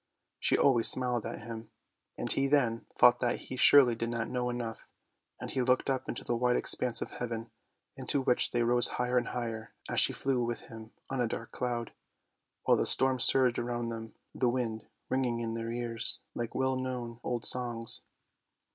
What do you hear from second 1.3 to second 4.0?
him, and he then thought that he surely